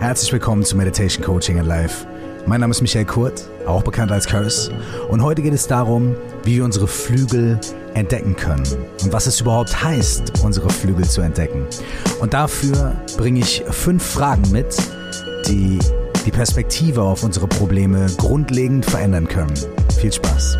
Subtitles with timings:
[0.00, 2.06] Herzlich willkommen zu Meditation Coaching and Life.
[2.46, 4.72] Mein Name ist Michael Kurt, auch bekannt als Curse.
[5.08, 7.58] Und heute geht es darum, wie wir unsere Flügel
[7.94, 8.62] entdecken können
[9.02, 11.66] und was es überhaupt heißt, unsere Flügel zu entdecken.
[12.20, 14.76] Und dafür bringe ich fünf Fragen mit,
[15.48, 15.80] die
[16.24, 19.54] die Perspektive auf unsere Probleme grundlegend verändern können.
[19.98, 20.56] Viel Spaß!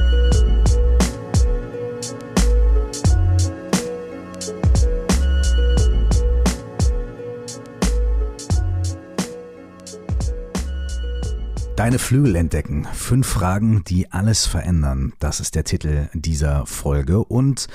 [11.78, 12.88] Deine Flügel entdecken.
[12.92, 15.12] Fünf Fragen, die alles verändern.
[15.20, 17.22] Das ist der Titel dieser Folge.
[17.22, 17.68] Und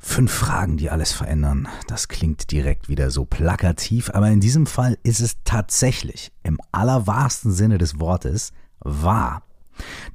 [0.00, 1.68] fünf Fragen, die alles verändern.
[1.86, 7.52] Das klingt direkt wieder so plakativ, aber in diesem Fall ist es tatsächlich im allerwahrsten
[7.52, 9.44] Sinne des Wortes wahr.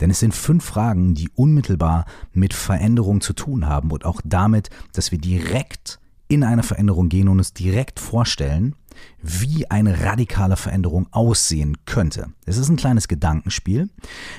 [0.01, 4.69] Denn es sind fünf Fragen, die unmittelbar mit Veränderung zu tun haben und auch damit,
[4.91, 8.75] dass wir direkt in eine Veränderung gehen und uns direkt vorstellen,
[9.21, 12.27] wie eine radikale Veränderung aussehen könnte.
[12.45, 13.89] Es ist ein kleines Gedankenspiel.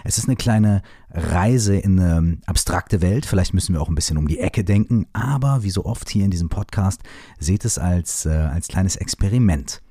[0.04, 3.26] Es ist eine kleine Reise in eine abstrakte Welt.
[3.26, 6.24] Vielleicht müssen wir auch ein bisschen um die Ecke denken, aber wie so oft hier
[6.24, 7.02] in diesem Podcast,
[7.38, 9.82] seht es als, äh, als kleines Experiment.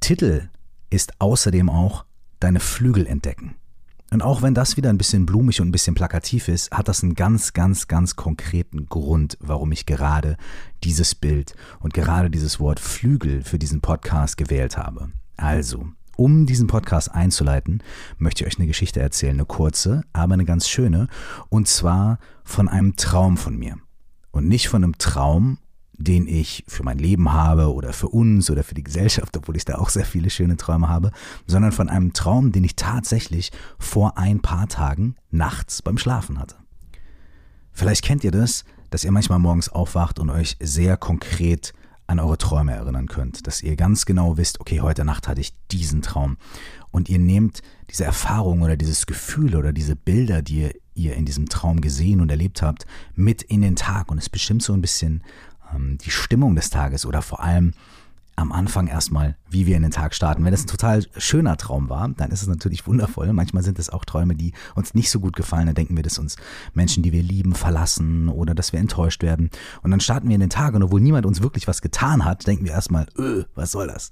[0.00, 0.48] Titel
[0.90, 2.04] ist außerdem auch
[2.40, 3.56] deine Flügel entdecken.
[4.12, 7.02] Und auch wenn das wieder ein bisschen blumig und ein bisschen plakativ ist, hat das
[7.02, 10.36] einen ganz, ganz, ganz konkreten Grund, warum ich gerade
[10.84, 15.10] dieses Bild und gerade dieses Wort Flügel für diesen Podcast gewählt habe.
[15.36, 17.82] Also, um diesen Podcast einzuleiten,
[18.16, 21.08] möchte ich euch eine Geschichte erzählen, eine kurze, aber eine ganz schöne,
[21.48, 23.76] und zwar von einem Traum von mir.
[24.30, 25.58] Und nicht von einem Traum
[25.98, 29.64] den ich für mein Leben habe oder für uns oder für die Gesellschaft, obwohl ich
[29.64, 31.10] da auch sehr viele schöne Träume habe,
[31.46, 36.56] sondern von einem Traum, den ich tatsächlich vor ein paar Tagen nachts beim Schlafen hatte.
[37.72, 41.72] Vielleicht kennt ihr das, dass ihr manchmal morgens aufwacht und euch sehr konkret
[42.06, 45.54] an eure Träume erinnern könnt, dass ihr ganz genau wisst, okay, heute Nacht hatte ich
[45.72, 46.36] diesen Traum
[46.90, 51.48] und ihr nehmt diese Erfahrung oder dieses Gefühl oder diese Bilder, die ihr in diesem
[51.48, 55.22] Traum gesehen und erlebt habt, mit in den Tag und es bestimmt so ein bisschen
[55.74, 57.72] die Stimmung des Tages oder vor allem
[58.36, 60.44] am Anfang erstmal, wie wir in den Tag starten.
[60.44, 63.32] Wenn es ein total schöner Traum war, dann ist es natürlich wundervoll.
[63.32, 65.66] Manchmal sind es auch Träume, die uns nicht so gut gefallen.
[65.66, 66.36] Dann denken wir, dass uns
[66.74, 69.50] Menschen, die wir lieben, verlassen oder dass wir enttäuscht werden.
[69.82, 72.46] Und dann starten wir in den Tag und obwohl niemand uns wirklich was getan hat,
[72.46, 74.10] denken wir erstmal, öh, was soll das?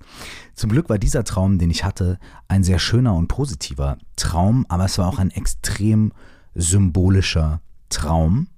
[0.54, 4.86] Zum Glück war dieser Traum, den ich hatte, ein sehr schöner und positiver Traum, aber
[4.86, 6.12] es war auch ein extrem
[6.54, 7.60] symbolischer
[7.90, 8.48] Traum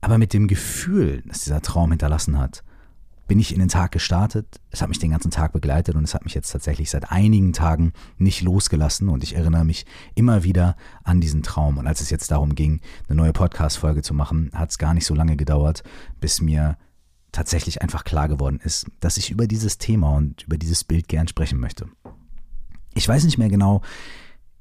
[0.00, 2.62] aber mit dem Gefühl, das dieser Traum hinterlassen hat,
[3.26, 4.60] bin ich in den Tag gestartet.
[4.70, 7.52] Es hat mich den ganzen Tag begleitet und es hat mich jetzt tatsächlich seit einigen
[7.52, 9.84] Tagen nicht losgelassen und ich erinnere mich
[10.14, 11.78] immer wieder an diesen Traum.
[11.78, 15.06] Und als es jetzt darum ging, eine neue Podcast-Folge zu machen, hat es gar nicht
[15.06, 15.82] so lange gedauert,
[16.20, 16.76] bis mir
[17.32, 21.28] tatsächlich einfach klar geworden ist, dass ich über dieses Thema und über dieses Bild gern
[21.28, 21.88] sprechen möchte.
[22.94, 23.82] Ich weiß nicht mehr genau,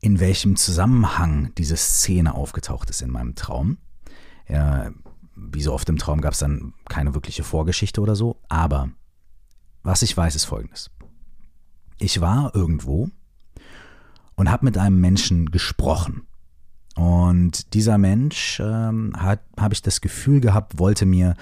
[0.01, 3.77] in welchem Zusammenhang diese Szene aufgetaucht ist in meinem Traum.
[4.49, 4.91] Ja,
[5.35, 8.39] wie so oft im Traum gab es dann keine wirkliche Vorgeschichte oder so.
[8.49, 8.89] Aber
[9.83, 10.89] was ich weiß, ist folgendes.
[11.97, 13.09] Ich war irgendwo
[14.35, 16.23] und habe mit einem Menschen gesprochen.
[16.95, 21.35] Und dieser Mensch ähm, habe ich das Gefühl gehabt, wollte mir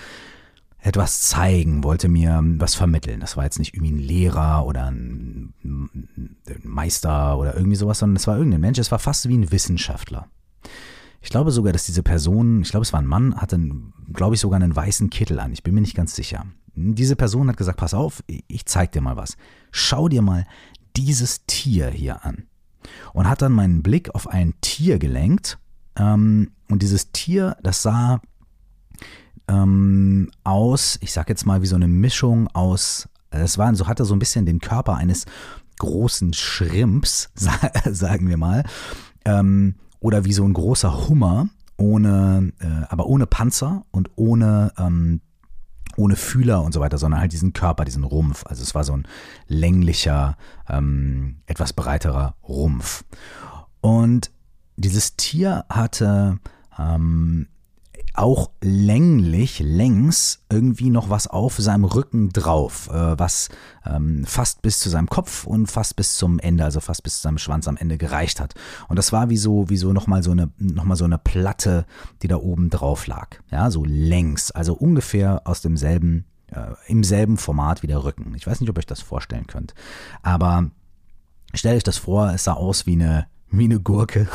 [0.79, 3.21] etwas zeigen, wollte mir was vermitteln.
[3.21, 5.53] Das war jetzt nicht irgendwie ein Lehrer oder ein
[6.63, 8.79] Meister oder irgendwie sowas, sondern es war irgendein Mensch.
[8.79, 10.27] Es war fast wie ein Wissenschaftler.
[11.23, 13.57] Ich glaube sogar, dass diese Person, ich glaube, es war ein Mann, hatte,
[14.11, 15.53] glaube ich, sogar einen weißen Kittel an.
[15.53, 16.45] Ich bin mir nicht ganz sicher.
[16.75, 19.37] Diese Person hat gesagt, pass auf, ich zeig dir mal was.
[19.71, 20.45] Schau dir mal
[20.97, 22.43] dieses Tier hier an.
[23.13, 25.57] Und hat dann meinen Blick auf ein Tier gelenkt.
[25.95, 28.21] Ähm, und dieses Tier, das sah
[29.47, 34.03] ähm, aus, ich sag jetzt mal, wie so eine Mischung aus, es war, so hatte
[34.03, 35.25] so ein bisschen den Körper eines
[35.79, 37.29] großen Schrimps,
[37.89, 38.65] sagen wir mal.
[39.23, 41.47] Ähm, oder wie so ein großer Hummer,
[41.77, 45.21] ohne, äh, aber ohne Panzer und ohne, ähm,
[45.95, 48.43] ohne Fühler und so weiter, sondern halt diesen Körper, diesen Rumpf.
[48.45, 49.07] Also es war so ein
[49.47, 50.35] länglicher,
[50.67, 53.05] ähm, etwas breiterer Rumpf.
[53.79, 54.29] Und
[54.75, 56.39] dieses Tier hatte
[56.77, 57.47] ähm,
[58.13, 63.49] auch länglich, längs irgendwie noch was auf seinem Rücken drauf, äh, was
[63.85, 67.21] ähm, fast bis zu seinem Kopf und fast bis zum Ende, also fast bis zu
[67.23, 68.53] seinem Schwanz am Ende gereicht hat.
[68.87, 71.85] Und das war wie so, wie so nochmal so eine, noch so eine Platte,
[72.21, 73.29] die da oben drauf lag.
[73.49, 78.35] Ja, so längs, also ungefähr aus demselben, äh, im selben Format wie der Rücken.
[78.35, 79.73] Ich weiß nicht, ob ihr euch das vorstellen könnt.
[80.21, 80.69] Aber
[81.55, 84.27] stellt euch das vor, es sah aus wie eine wie eine Gurke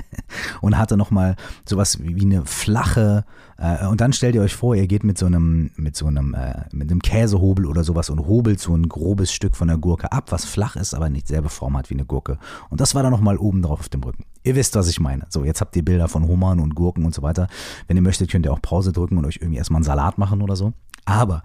[0.60, 3.24] und hatte nochmal sowas wie eine flache,
[3.58, 6.34] äh, und dann stellt ihr euch vor, ihr geht mit so einem, mit so einem,
[6.34, 10.12] äh, mit einem Käsehobel oder sowas und hobelt so ein grobes Stück von der Gurke
[10.12, 12.38] ab, was flach ist, aber nicht selbe Form hat wie eine Gurke.
[12.68, 14.24] Und das war dann nochmal oben drauf auf dem Rücken.
[14.42, 15.26] Ihr wisst, was ich meine.
[15.30, 17.48] So, jetzt habt ihr Bilder von Hummern und Gurken und so weiter.
[17.86, 20.42] Wenn ihr möchtet, könnt ihr auch Pause drücken und euch irgendwie erstmal einen Salat machen
[20.42, 20.72] oder so.
[21.04, 21.42] Aber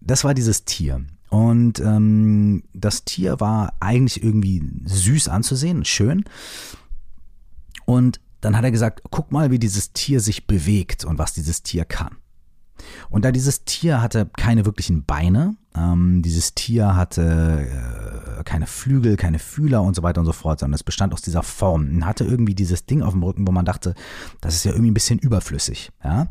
[0.00, 1.04] das war dieses Tier.
[1.32, 6.24] Und ähm, das Tier war eigentlich irgendwie süß anzusehen, schön.
[7.86, 11.62] Und dann hat er gesagt, guck mal, wie dieses Tier sich bewegt und was dieses
[11.62, 12.16] Tier kann.
[13.08, 17.66] Und da dieses Tier hatte keine wirklichen Beine, ähm, dieses Tier hatte
[18.38, 21.22] äh, keine Flügel, keine Fühler und so weiter und so fort, sondern es bestand aus
[21.22, 23.94] dieser Form und hatte irgendwie dieses Ding auf dem Rücken, wo man dachte,
[24.42, 25.92] das ist ja irgendwie ein bisschen überflüssig.
[26.04, 26.28] Ja?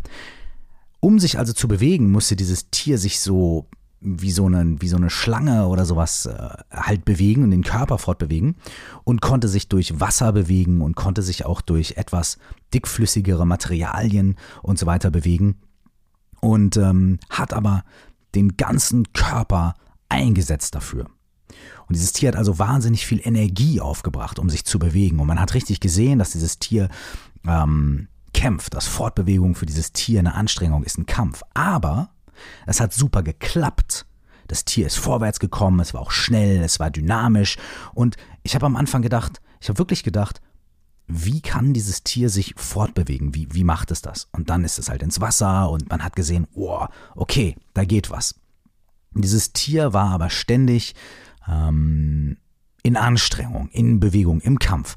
[1.00, 3.68] Um sich also zu bewegen, musste dieses Tier sich so
[4.01, 8.00] wie so eine, wie so eine Schlange oder sowas äh, halt bewegen und den Körper
[8.00, 8.56] fortbewegen
[9.03, 12.39] und konnte sich durch Wasser bewegen und konnte sich auch durch etwas
[12.74, 15.56] dickflüssigere Materialien und so weiter bewegen
[16.39, 17.83] und ähm, hat aber
[18.33, 19.75] den ganzen Körper
[20.09, 21.06] eingesetzt dafür.
[21.88, 25.19] Und dieses Tier hat also wahnsinnig viel Energie aufgebracht, um sich zu bewegen.
[25.19, 26.89] Und man hat richtig gesehen, dass dieses Tier
[27.45, 31.44] ähm, kämpft, dass Fortbewegung für dieses Tier eine Anstrengung ist, ein Kampf.
[31.53, 32.09] Aber
[32.65, 34.05] es hat super geklappt.
[34.47, 37.57] Das Tier ist vorwärts gekommen, es war auch schnell, es war dynamisch.
[37.93, 40.41] Und ich habe am Anfang gedacht, ich habe wirklich gedacht,
[41.07, 43.35] wie kann dieses Tier sich fortbewegen?
[43.35, 44.27] Wie, wie macht es das?
[44.31, 46.85] Und dann ist es halt ins Wasser und man hat gesehen, oh,
[47.15, 48.35] okay, da geht was.
[49.13, 50.95] Dieses Tier war aber ständig
[51.47, 52.38] ähm,
[52.83, 54.95] in Anstrengung, in Bewegung, im Kampf,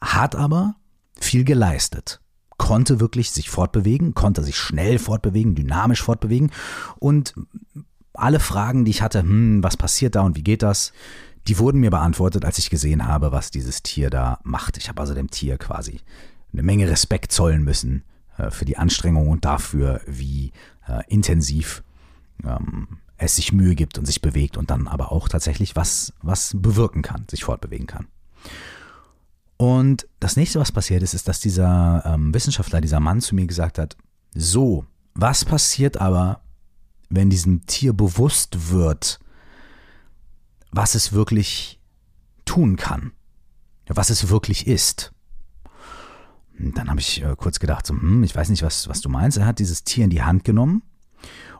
[0.00, 0.76] hat aber
[1.20, 2.20] viel geleistet
[2.60, 6.52] konnte wirklich sich fortbewegen, konnte sich schnell fortbewegen, dynamisch fortbewegen.
[6.98, 7.32] Und
[8.12, 10.92] alle Fragen, die ich hatte, hm, was passiert da und wie geht das,
[11.48, 14.76] die wurden mir beantwortet, als ich gesehen habe, was dieses Tier da macht.
[14.76, 16.00] Ich habe also dem Tier quasi
[16.52, 18.04] eine Menge Respekt zollen müssen
[18.36, 20.52] äh, für die Anstrengung und dafür, wie
[20.86, 21.82] äh, intensiv
[22.44, 26.54] ähm, es sich Mühe gibt und sich bewegt und dann aber auch tatsächlich was, was
[26.54, 28.06] bewirken kann, sich fortbewegen kann.
[29.60, 33.46] Und das nächste, was passiert ist, ist, dass dieser ähm, Wissenschaftler, dieser Mann zu mir
[33.46, 33.94] gesagt hat,
[34.34, 36.40] so, was passiert aber,
[37.10, 39.20] wenn diesem Tier bewusst wird,
[40.70, 41.78] was es wirklich
[42.46, 43.12] tun kann,
[43.86, 45.12] was es wirklich ist.
[46.58, 49.10] Und dann habe ich äh, kurz gedacht, so, hm, ich weiß nicht, was, was du
[49.10, 49.36] meinst.
[49.36, 50.82] Er hat dieses Tier in die Hand genommen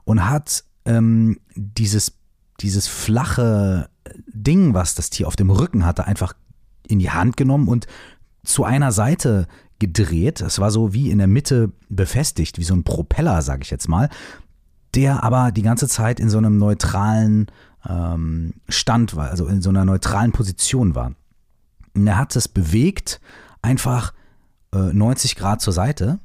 [0.05, 2.15] und hat ähm, dieses,
[2.61, 3.91] dieses flache
[4.27, 6.33] Ding, was das Tier auf dem Rücken hatte, einfach
[6.91, 7.87] in die Hand genommen und
[8.45, 9.47] zu einer Seite
[9.79, 10.41] gedreht.
[10.41, 13.89] Es war so wie in der Mitte befestigt, wie so ein Propeller, sage ich jetzt
[13.89, 14.09] mal,
[14.95, 17.47] der aber die ganze Zeit in so einem neutralen
[17.89, 21.13] ähm, Stand war, also in so einer neutralen Position war.
[21.95, 23.21] Und er hat es bewegt,
[23.63, 24.13] einfach
[24.73, 26.19] äh, 90 Grad zur Seite,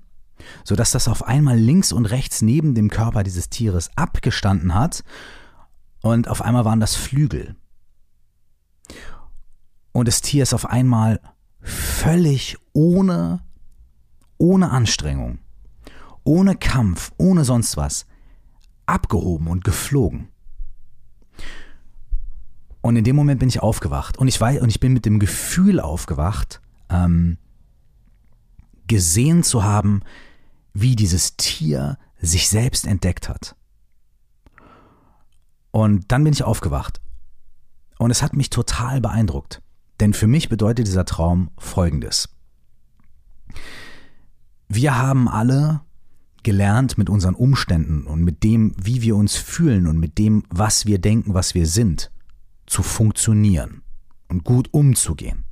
[0.64, 5.04] sodass das auf einmal links und rechts neben dem Körper dieses Tieres abgestanden hat.
[6.02, 7.56] Und auf einmal waren das Flügel.
[9.96, 11.22] Und das Tier ist auf einmal
[11.62, 13.42] völlig ohne,
[14.38, 15.40] ohne Anstrengung,
[16.26, 18.06] ohne Kampf, ohne sonst was,
[18.86, 20.28] abgehoben und geflogen.
[22.82, 24.18] Und in dem Moment bin ich aufgewacht.
[24.18, 26.60] Und ich weiß, und ich bin mit dem Gefühl aufgewacht,
[26.90, 27.38] ähm,
[28.88, 30.02] gesehen zu haben,
[30.74, 33.56] wie dieses Tier sich selbst entdeckt hat.
[35.72, 37.00] Und dann bin ich aufgewacht.
[37.98, 39.62] Und es hat mich total beeindruckt.
[40.00, 42.30] Denn für mich bedeutet dieser Traum Folgendes.
[44.68, 45.82] Wir haben alle
[46.44, 50.86] gelernt, mit unseren Umständen und mit dem, wie wir uns fühlen und mit dem, was
[50.86, 52.12] wir denken, was wir sind,
[52.68, 53.82] zu funktionieren
[54.28, 55.44] und gut umzugehen.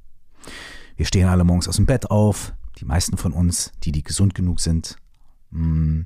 [0.96, 4.36] Wir stehen alle morgens aus dem Bett auf, die meisten von uns, die, die gesund
[4.36, 4.98] genug sind.
[5.50, 6.02] Mm.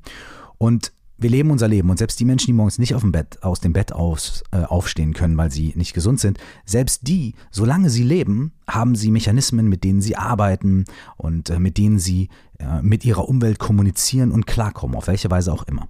[0.58, 3.42] Und wir leben unser Leben und selbst die Menschen, die morgens nicht auf dem Bett,
[3.44, 7.90] aus dem Bett aus, äh, aufstehen können, weil sie nicht gesund sind, selbst die, solange
[7.90, 12.82] sie leben, haben sie Mechanismen, mit denen sie arbeiten und äh, mit denen sie äh,
[12.82, 15.88] mit ihrer Umwelt kommunizieren und klarkommen, auf welche Weise auch immer.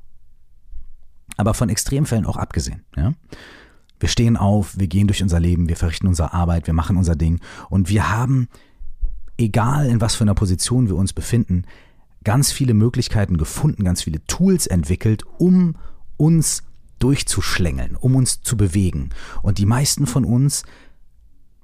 [1.35, 2.83] Aber von Extremfällen auch abgesehen.
[2.95, 3.13] Ja?
[3.99, 7.15] Wir stehen auf, wir gehen durch unser Leben, wir verrichten unsere Arbeit, wir machen unser
[7.15, 8.47] Ding und wir haben,
[9.37, 11.65] egal in was für einer Position wir uns befinden,
[12.27, 15.75] ganz viele Möglichkeiten gefunden, ganz viele Tools entwickelt, um
[16.17, 16.63] uns
[16.99, 19.11] durchzuschlängeln, um uns zu bewegen.
[19.43, 20.63] Und die meisten von uns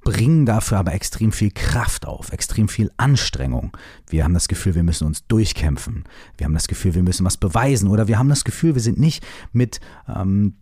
[0.05, 3.75] bringen dafür aber extrem viel Kraft auf, extrem viel Anstrengung.
[4.07, 6.05] Wir haben das Gefühl, wir müssen uns durchkämpfen.
[6.37, 7.89] Wir haben das Gefühl, wir müssen was beweisen.
[7.89, 10.53] Oder wir haben das Gefühl, wir sind nicht mit, ähm,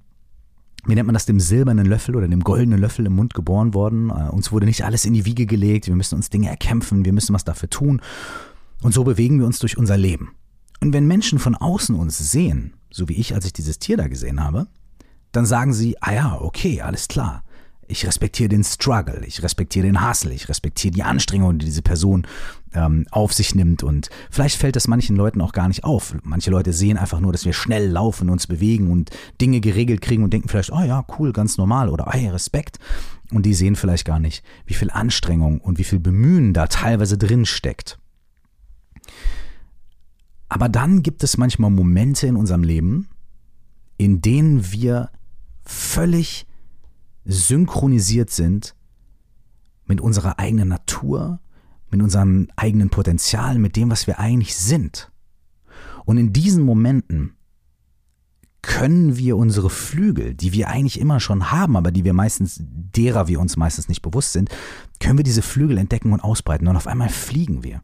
[0.88, 4.10] wie nennt man das, dem silbernen Löffel oder dem goldenen Löffel im Mund geboren worden.
[4.10, 7.14] Äh, uns wurde nicht alles in die Wiege gelegt, wir müssen uns Dinge erkämpfen, wir
[7.14, 8.02] müssen was dafür tun.
[8.82, 10.36] Und so bewegen wir uns durch unser Leben.
[10.80, 14.08] Und wenn Menschen von außen uns sehen, so wie ich, als ich dieses Tier da
[14.08, 14.68] gesehen habe,
[15.32, 17.44] dann sagen sie, ah ja, okay, alles klar.
[17.88, 22.26] Ich respektiere den Struggle, ich respektiere den Hustle, ich respektiere die Anstrengung, die diese Person
[22.74, 23.84] ähm, auf sich nimmt.
[23.84, 26.16] Und vielleicht fällt das manchen Leuten auch gar nicht auf.
[26.24, 29.10] Manche Leute sehen einfach nur, dass wir schnell laufen, uns bewegen und
[29.42, 32.80] Dinge geregelt kriegen und denken vielleicht, oh ja, cool, ganz normal oder oh ja, Respekt.
[33.32, 37.18] Und die sehen vielleicht gar nicht, wie viel Anstrengung und wie viel Bemühen da teilweise
[37.18, 38.01] drin steckt.
[40.52, 43.08] Aber dann gibt es manchmal Momente in unserem Leben,
[43.96, 45.10] in denen wir
[45.64, 46.46] völlig
[47.24, 48.76] synchronisiert sind
[49.86, 51.40] mit unserer eigenen Natur,
[51.90, 55.10] mit unserem eigenen Potenzial, mit dem, was wir eigentlich sind.
[56.04, 57.38] Und in diesen Momenten
[58.62, 63.30] können wir unsere Flügel, die wir eigentlich immer schon haben, aber die wir meistens, derer
[63.30, 64.50] wir uns meistens nicht bewusst sind,
[65.00, 67.82] können wir diese Flügel entdecken und ausbreiten und auf einmal fliegen wir.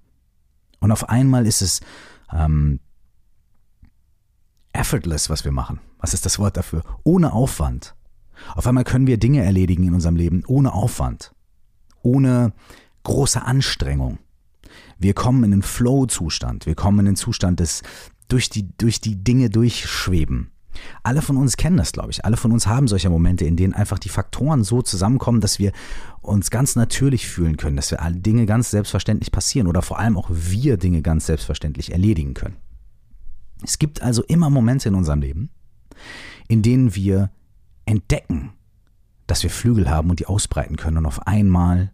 [0.81, 1.79] Und auf einmal ist es
[2.31, 2.79] ähm,
[4.73, 5.79] effortless, was wir machen.
[5.99, 6.83] Was ist das Wort dafür?
[7.03, 7.95] Ohne Aufwand.
[8.55, 11.33] Auf einmal können wir Dinge erledigen in unserem Leben ohne Aufwand,
[12.03, 12.53] ohne
[13.03, 14.19] große Anstrengung.
[14.99, 17.81] Wir kommen in den Flow-Zustand, wir kommen in den Zustand des
[18.27, 20.51] durch die, durch die Dinge durchschweben.
[21.03, 22.25] Alle von uns kennen das, glaube ich.
[22.25, 25.71] Alle von uns haben solche Momente, in denen einfach die Faktoren so zusammenkommen, dass wir
[26.21, 30.17] uns ganz natürlich fühlen können, dass wir alle Dinge ganz selbstverständlich passieren oder vor allem
[30.17, 32.57] auch wir Dinge ganz selbstverständlich erledigen können.
[33.63, 35.49] Es gibt also immer Momente in unserem Leben,
[36.47, 37.31] in denen wir
[37.85, 38.53] entdecken,
[39.25, 41.91] dass wir Flügel haben und die ausbreiten können und auf einmal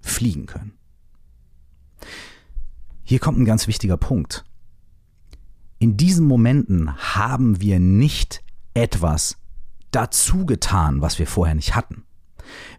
[0.00, 0.72] fliegen können.
[3.02, 4.44] Hier kommt ein ganz wichtiger Punkt.
[5.78, 8.42] In diesen Momenten haben wir nicht
[8.72, 9.36] etwas
[9.90, 12.04] dazu getan, was wir vorher nicht hatten.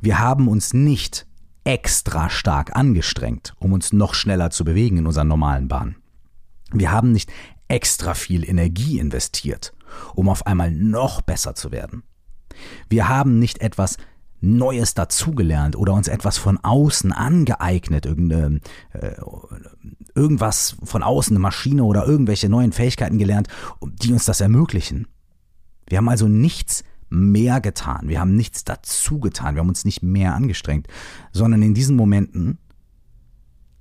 [0.02, 1.28] Wir haben uns nicht
[1.64, 5.98] extra stark angestrengt, um uns noch schneller zu bewegen in unseren normalen Bahnen.
[6.72, 7.32] Wir haben nicht
[7.68, 9.74] extra viel Energie investiert,
[10.16, 12.04] um auf einmal noch besser zu werden.
[12.90, 13.98] Wir haben nicht etwas
[14.40, 18.62] Neues dazugelernt oder uns etwas von außen angeeignet, irgende,
[18.94, 19.16] äh,
[20.14, 23.48] irgendwas von außen, eine Maschine oder irgendwelche neuen Fähigkeiten gelernt,
[23.82, 25.08] die uns das ermöglichen.
[25.88, 30.04] Wir haben also nichts mehr getan, wir haben nichts dazu getan, wir haben uns nicht
[30.04, 30.88] mehr angestrengt,
[31.32, 32.58] sondern in diesen Momenten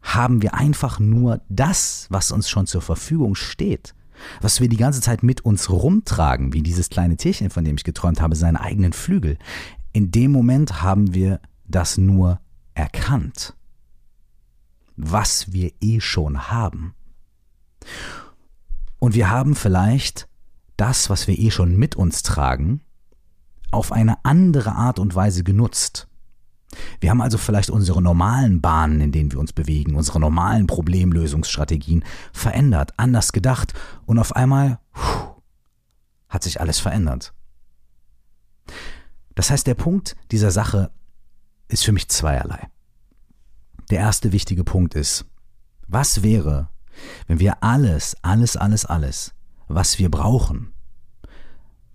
[0.01, 3.95] haben wir einfach nur das, was uns schon zur Verfügung steht,
[4.41, 7.85] was wir die ganze Zeit mit uns rumtragen, wie dieses kleine Tierchen, von dem ich
[7.85, 9.37] geträumt habe, seine eigenen Flügel.
[9.97, 12.38] In dem Moment haben wir das nur
[12.75, 13.55] erkannt,
[14.95, 16.95] was wir eh schon haben.
[18.99, 20.29] Und wir haben vielleicht
[20.76, 22.83] das, was wir eh schon mit uns tragen,
[23.71, 26.09] auf eine andere Art und Weise genutzt.
[27.00, 32.05] Wir haben also vielleicht unsere normalen Bahnen, in denen wir uns bewegen, unsere normalen Problemlösungsstrategien
[32.35, 33.73] verändert, anders gedacht
[34.05, 35.41] und auf einmal puh,
[36.29, 37.33] hat sich alles verändert.
[39.37, 40.90] Das heißt, der Punkt dieser Sache
[41.69, 42.69] ist für mich zweierlei.
[43.90, 45.26] Der erste wichtige Punkt ist,
[45.87, 46.71] was wäre,
[47.28, 49.35] wenn wir alles, alles, alles, alles,
[49.69, 50.73] was wir brauchen,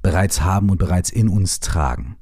[0.01, 2.15] bereits haben und bereits in uns tragen,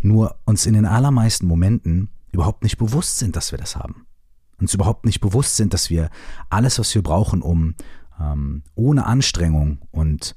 [0.00, 4.06] nur uns in den allermeisten Momenten überhaupt nicht bewusst sind, dass wir das haben.
[4.60, 6.08] Uns überhaupt nicht bewusst sind, dass wir
[6.48, 7.74] alles, was wir brauchen, um
[8.20, 10.36] ähm, ohne Anstrengung und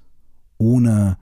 [0.57, 1.17] ohne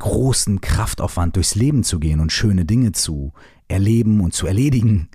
[0.00, 3.32] großen Kraftaufwand durchs Leben zu gehen und schöne Dinge zu
[3.68, 5.08] erleben und zu erledigen,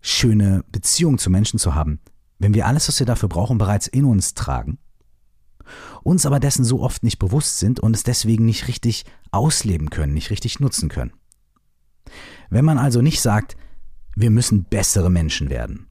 [0.00, 2.00] schöne Beziehungen zu Menschen zu haben,
[2.40, 4.78] wenn wir alles, was wir dafür brauchen, bereits in uns tragen,
[6.02, 10.14] uns aber dessen so oft nicht bewusst sind und es deswegen nicht richtig ausleben können,
[10.14, 11.12] nicht richtig nutzen können.
[12.50, 13.56] Wenn man also nicht sagt,
[14.16, 15.86] wir müssen bessere Menschen werden,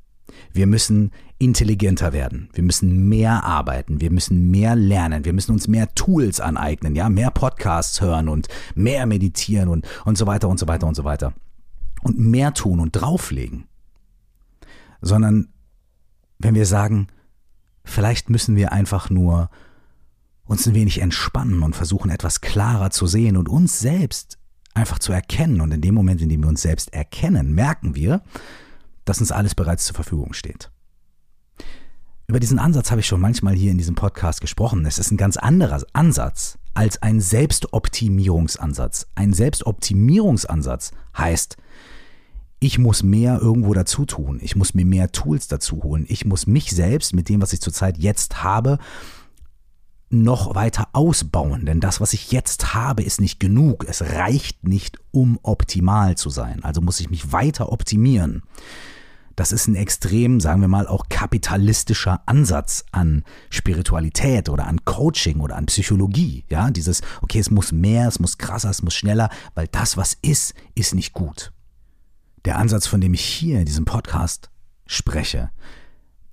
[0.53, 5.67] wir müssen intelligenter werden, wir müssen mehr arbeiten, wir müssen mehr lernen, wir müssen uns
[5.67, 10.59] mehr Tools aneignen, ja, mehr Podcasts hören und mehr meditieren und, und so weiter und
[10.59, 11.33] so weiter und so weiter.
[12.03, 13.65] Und mehr tun und drauflegen.
[15.01, 15.49] Sondern
[16.39, 17.07] wenn wir sagen,
[17.83, 19.49] vielleicht müssen wir einfach nur
[20.45, 24.37] uns ein wenig entspannen und versuchen etwas klarer zu sehen und uns selbst
[24.73, 25.61] einfach zu erkennen.
[25.61, 28.21] Und in dem Moment, in dem wir uns selbst erkennen, merken wir,
[29.11, 30.71] dass uns alles bereits zur Verfügung steht.
[32.27, 34.85] Über diesen Ansatz habe ich schon manchmal hier in diesem Podcast gesprochen.
[34.85, 39.07] Es ist ein ganz anderer Ansatz als ein Selbstoptimierungsansatz.
[39.15, 41.57] Ein Selbstoptimierungsansatz heißt,
[42.61, 44.39] ich muss mehr irgendwo dazu tun.
[44.41, 46.05] Ich muss mir mehr Tools dazu holen.
[46.07, 48.77] Ich muss mich selbst mit dem, was ich zurzeit jetzt habe,
[50.09, 53.85] noch weiter ausbauen, denn das, was ich jetzt habe, ist nicht genug.
[53.89, 56.63] Es reicht nicht, um optimal zu sein.
[56.63, 58.43] Also muss ich mich weiter optimieren.
[59.41, 65.39] Das ist ein extrem, sagen wir mal, auch kapitalistischer Ansatz an Spiritualität oder an Coaching
[65.39, 66.45] oder an Psychologie.
[66.47, 70.15] Ja, dieses, okay, es muss mehr, es muss krasser, es muss schneller, weil das, was
[70.21, 71.53] ist, ist nicht gut.
[72.45, 74.51] Der Ansatz, von dem ich hier in diesem Podcast
[74.85, 75.49] spreche,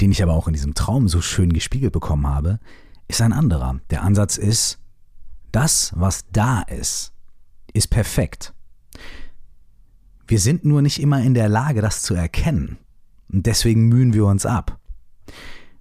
[0.03, 2.61] den ich aber auch in diesem Traum so schön gespiegelt bekommen habe,
[3.09, 3.81] ist ein anderer.
[3.89, 4.81] Der Ansatz ist,
[5.51, 7.15] das, was da ist,
[7.73, 8.53] ist perfekt.
[10.27, 12.77] Wir sind nur nicht immer in der Lage, das zu erkennen.
[13.33, 14.79] Und deswegen mühen wir uns ab.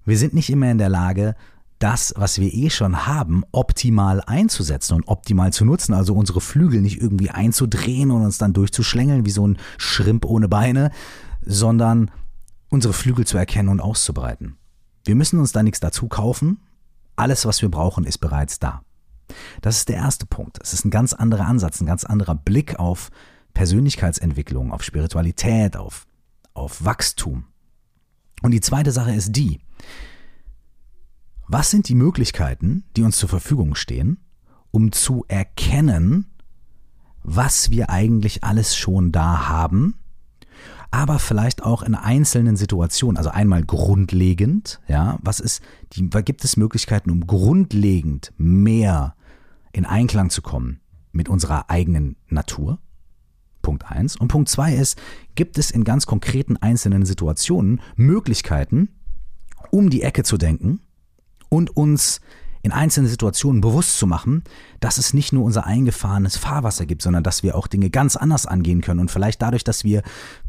[0.05, 1.35] Wir sind nicht immer in der Lage,
[1.79, 5.93] das, was wir eh schon haben, optimal einzusetzen und optimal zu nutzen.
[5.93, 10.47] Also unsere Flügel nicht irgendwie einzudrehen und uns dann durchzuschlängeln wie so ein Schrimp ohne
[10.47, 10.91] Beine,
[11.45, 12.09] sondern
[12.69, 14.57] unsere Flügel zu erkennen und auszubreiten.
[15.05, 16.59] Wir müssen uns da nichts dazu kaufen,
[17.15, 18.81] alles, was wir brauchen, ist bereits da.
[19.61, 20.59] Das ist der erste Punkt.
[20.61, 23.09] Es ist ein ganz anderer Ansatz, ein ganz anderer Blick auf
[23.53, 26.06] Persönlichkeitsentwicklung, auf Spiritualität, auf,
[26.57, 27.45] auf Wachstum.
[28.41, 29.59] Und die zweite Sache ist die,
[31.47, 34.19] was sind die Möglichkeiten, die uns zur Verfügung stehen,
[34.71, 36.27] um zu erkennen,
[37.23, 39.95] was wir eigentlich alles schon da haben
[40.91, 43.17] aber vielleicht auch in einzelnen Situationen.
[43.17, 45.61] Also einmal grundlegend, ja, was ist,
[45.93, 49.15] die, gibt es Möglichkeiten, um grundlegend mehr
[49.73, 50.79] in Einklang zu kommen
[51.11, 52.79] mit unserer eigenen Natur?
[53.67, 54.15] Punkt eins.
[54.15, 54.97] Und Punkt zwei ist,
[55.36, 58.88] gibt es in ganz konkreten einzelnen Situationen Möglichkeiten,
[59.71, 60.79] um die Ecke zu denken
[61.50, 62.21] und uns
[62.62, 64.45] in einzelnen Situationen bewusst zu machen,
[64.79, 68.45] dass es nicht nur unser eingefahrenes Fahrwasser gibt, sondern dass wir auch Dinge ganz anders
[68.45, 70.01] angehen können und vielleicht dadurch, dass wir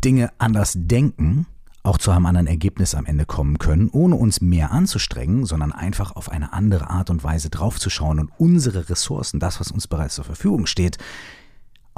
[0.04, 1.46] Dinge anders denken,
[1.82, 6.14] auch zu einem anderen Ergebnis am Ende kommen können, ohne uns mehr anzustrengen, sondern einfach
[6.14, 10.25] auf eine andere Art und Weise draufzuschauen und unsere Ressourcen, das, was uns bereits zur
[10.25, 10.98] Verfügung steht,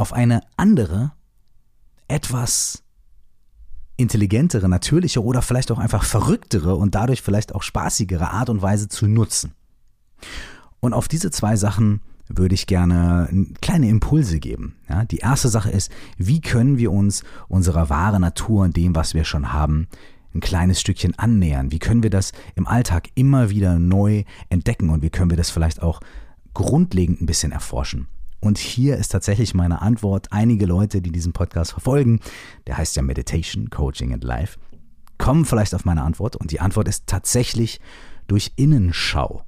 [0.01, 1.13] auf eine andere,
[2.09, 2.83] etwas
[3.97, 8.89] intelligentere, natürliche oder vielleicht auch einfach verrücktere und dadurch vielleicht auch spaßigere Art und Weise
[8.89, 9.53] zu nutzen.
[10.81, 13.29] Und auf diese zwei Sachen würde ich gerne
[13.61, 14.77] kleine Impulse geben.
[14.89, 19.13] Ja, die erste Sache ist, wie können wir uns unserer wahren Natur und dem, was
[19.15, 19.89] wir schon haben,
[20.35, 21.73] ein kleines Stückchen annähern?
[21.73, 25.51] Wie können wir das im Alltag immer wieder neu entdecken und wie können wir das
[25.51, 26.01] vielleicht auch
[26.55, 28.07] grundlegend ein bisschen erforschen?
[28.41, 30.29] Und hier ist tatsächlich meine Antwort.
[30.33, 32.21] Einige Leute, die diesen Podcast verfolgen,
[32.67, 34.59] der heißt ja Meditation, Coaching and Life,
[35.19, 36.37] kommen vielleicht auf meine Antwort.
[36.37, 37.81] Und die Antwort ist tatsächlich
[38.27, 39.45] durch Innenschau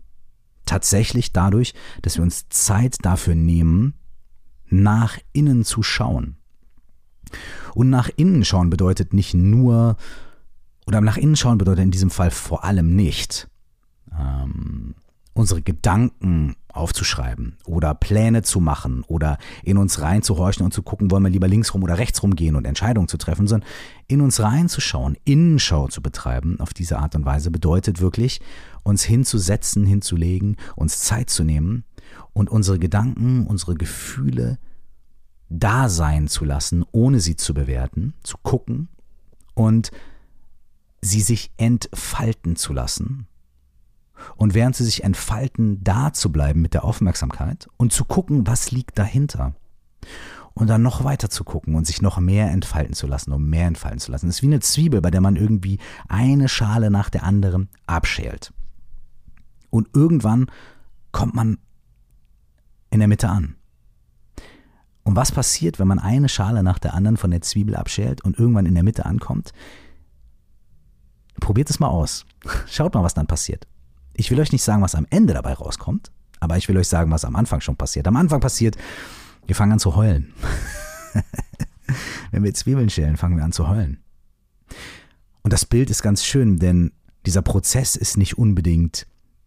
[0.67, 3.95] tatsächlich dadurch, dass wir uns Zeit dafür nehmen,
[4.69, 6.37] nach innen zu schauen.
[7.75, 9.97] Und nach innen schauen bedeutet nicht nur,
[10.87, 13.49] oder nach innen schauen bedeutet in diesem Fall vor allem nicht,
[14.19, 14.95] ähm,
[15.35, 21.23] unsere Gedanken aufzuschreiben oder Pläne zu machen oder in uns reinzuhorchen und zu gucken, wollen
[21.23, 23.69] wir lieber links rum oder rechts rum gehen und Entscheidungen zu treffen, sondern
[24.09, 28.41] in uns reinzuschauen, Innenschau zu betreiben auf diese Art und Weise bedeutet wirklich,
[28.83, 31.85] uns hinzusetzen, hinzulegen, uns Zeit zu nehmen
[32.33, 34.59] und unsere Gedanken, unsere Gefühle
[35.49, 38.89] da sein zu lassen, ohne sie zu bewerten, zu gucken
[39.55, 39.91] und
[41.03, 43.27] sie sich entfalten zu lassen
[44.37, 48.71] und während sie sich entfalten, da zu bleiben mit der Aufmerksamkeit und zu gucken, was
[48.71, 49.55] liegt dahinter.
[50.55, 53.67] Und dann noch weiter zu gucken und sich noch mehr entfalten zu lassen, um mehr
[53.67, 54.27] entfalten zu lassen.
[54.27, 58.53] Das ist wie eine Zwiebel, bei der man irgendwie eine Schale nach der anderen abschält.
[59.71, 60.47] Und irgendwann
[61.11, 61.59] kommt man
[62.91, 63.57] in der Mitte an.
[65.05, 68.39] Und was passiert, wenn man eine Schale nach der anderen von der Zwiebel abschält und
[68.39, 69.53] irgendwann in der Mitte ankommt?
[71.41, 72.27] Probiert es mal aus.
[72.67, 73.67] Schaut mal, was dann passiert.
[74.15, 77.11] Ich will euch nicht sagen, was am Ende dabei rauskommt, aber ich will euch sagen,
[77.11, 78.07] was am Anfang schon passiert.
[78.07, 78.77] Am Anfang passiert,
[79.47, 80.33] wir fangen an zu heulen.
[82.31, 84.03] Wenn wir Zwiebeln schälen, fangen wir an zu heulen.
[85.43, 86.93] Und das Bild ist ganz schön, denn
[87.27, 89.07] dieser Prozess ist nicht unbedingt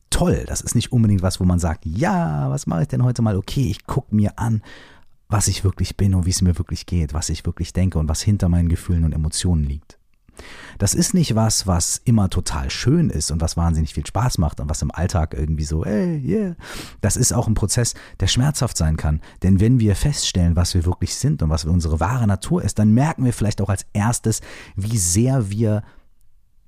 [0.10, 0.44] toll.
[0.48, 3.38] Das ist nicht unbedingt was, wo man sagt, ja, was mache ich denn heute mal?
[3.38, 4.62] Okay, ich gucke mir an,
[5.28, 8.08] was ich wirklich bin und wie es mir wirklich geht, was ich wirklich denke und
[8.08, 9.98] was hinter meinen Gefühlen und Emotionen liegt.
[10.78, 14.60] Das ist nicht was, was immer total schön ist und was wahnsinnig viel Spaß macht
[14.60, 16.56] und was im Alltag irgendwie so, ey, yeah.
[17.02, 19.22] Das ist auch ein Prozess, der schmerzhaft sein kann.
[19.44, 22.94] Denn wenn wir feststellen, was wir wirklich sind und was unsere wahre Natur ist, dann
[22.94, 24.42] merken wir vielleicht auch als erstes,
[24.76, 25.84] wie sehr wir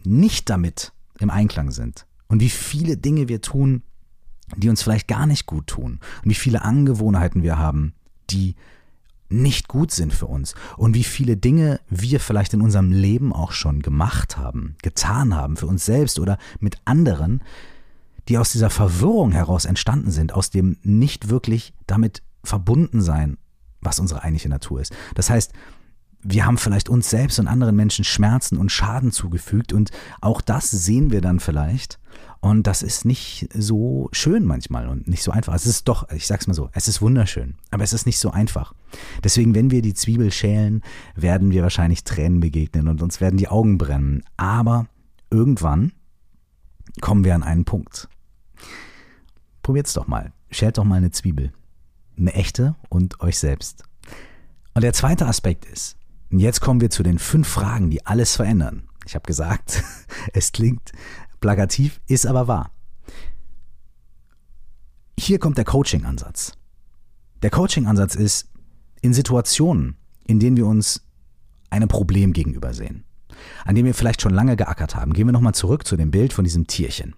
[0.04, 2.06] nicht damit im Einklang sind.
[2.28, 3.84] Und wie viele Dinge wir tun,
[4.56, 6.00] die uns vielleicht gar nicht gut tun.
[6.24, 7.94] Und wie viele Angewohnheiten wir haben,
[8.30, 8.56] die
[9.30, 13.52] nicht gut sind für uns und wie viele Dinge wir vielleicht in unserem Leben auch
[13.52, 17.44] schon gemacht haben, getan haben, für uns selbst oder mit anderen,
[18.28, 23.38] die aus dieser Verwirrung heraus entstanden sind, aus dem nicht wirklich damit verbunden sein,
[23.82, 24.94] was unsere eigentliche Natur ist.
[25.16, 25.54] Das heißt,
[26.24, 30.72] wir haben vielleicht uns selbst und anderen Menschen Schmerzen und Schaden zugefügt und auch das
[30.72, 32.00] sehen wir dann vielleicht.
[32.40, 35.54] Und das ist nicht so schön manchmal und nicht so einfach.
[35.54, 38.32] Es ist doch, ich sag's mal so, es ist wunderschön, aber es ist nicht so
[38.32, 38.74] einfach.
[39.24, 40.84] Deswegen, wenn wir die Zwiebel schälen,
[41.16, 44.24] werden wir wahrscheinlich Tränen begegnen und uns werden die Augen brennen.
[44.38, 44.88] Aber
[45.32, 45.94] irgendwann
[47.02, 48.08] kommen wir an einen Punkt.
[49.64, 50.32] Probiert's doch mal.
[50.52, 51.52] Schält doch mal eine Zwiebel.
[52.18, 53.84] Eine echte und euch selbst.
[54.74, 55.98] Und der zweite Aspekt ist,
[56.32, 58.88] und jetzt kommen wir zu den fünf Fragen, die alles verändern.
[59.06, 59.84] Ich habe gesagt,
[60.34, 60.92] es klingt
[61.40, 62.72] plakativ, ist aber wahr.
[65.20, 66.54] Hier kommt der Coaching-Ansatz.
[67.42, 68.50] Der Coaching-Ansatz ist,
[69.02, 69.96] in Situationen,
[70.26, 71.04] in denen wir uns
[71.70, 73.04] einem Problem gegenüber sehen,
[73.66, 76.34] an dem wir vielleicht schon lange geackert haben, gehen wir nochmal zurück zu dem Bild
[76.34, 77.16] von diesem Tierchen.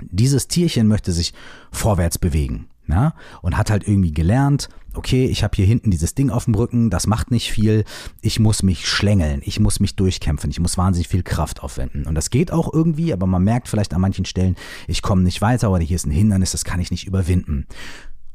[0.00, 1.34] Dieses Tierchen möchte sich
[1.72, 6.30] vorwärts bewegen ja, und hat halt irgendwie gelernt, okay, ich habe hier hinten dieses Ding
[6.30, 7.84] auf dem Rücken, das macht nicht viel,
[8.22, 12.06] ich muss mich schlängeln, ich muss mich durchkämpfen, ich muss wahnsinnig viel Kraft aufwenden.
[12.06, 15.40] Und das geht auch irgendwie, aber man merkt vielleicht an manchen Stellen, ich komme nicht
[15.40, 17.66] weiter oder hier ist ein Hindernis, das kann ich nicht überwinden.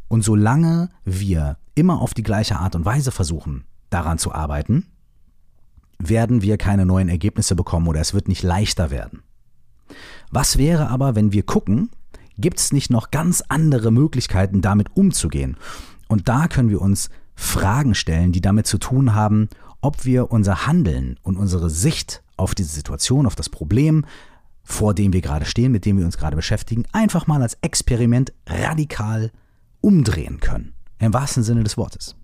[0.07, 4.85] Und solange wir immer auf die gleiche Art und Weise versuchen, daran zu arbeiten,
[5.97, 9.23] werden wir keine neuen Ergebnisse bekommen oder es wird nicht leichter werden.
[10.31, 11.89] Was wäre aber, wenn wir gucken,
[12.37, 15.57] gibt es nicht noch ganz andere Möglichkeiten, damit umzugehen?
[16.07, 19.49] Und da können wir uns Fragen stellen, die damit zu tun haben,
[19.81, 24.05] ob wir unser Handeln und unsere Sicht auf diese Situation, auf das Problem,
[24.63, 28.31] vor dem wir gerade stehen, mit dem wir uns gerade beschäftigen, einfach mal als Experiment
[28.47, 29.31] radikal
[29.81, 30.73] umdrehen können.
[30.99, 32.15] Im wahrsten Sinne des Wortes.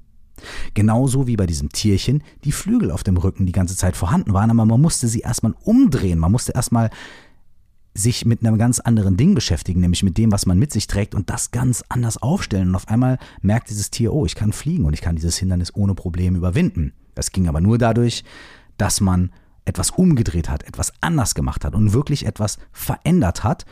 [0.74, 4.50] Genauso wie bei diesem Tierchen die Flügel auf dem Rücken die ganze Zeit vorhanden waren,
[4.52, 6.18] aber man musste sie erstmal umdrehen.
[6.18, 6.90] Man musste erstmal
[7.94, 11.16] sich mit einem ganz anderen Ding beschäftigen, nämlich mit dem, was man mit sich trägt
[11.16, 12.70] und das ganz anders aufstellen.
[12.70, 15.76] Und auf einmal merkt dieses Tier, oh, ich kann fliegen und ich kann dieses Hindernis
[15.76, 16.94] ohne Probleme überwinden.
[17.16, 18.24] Das ging aber nur dadurch,
[18.78, 19.32] dass man
[19.66, 23.66] etwas umgedreht hat, etwas anders gemacht hat und wirklich etwas verändert hat,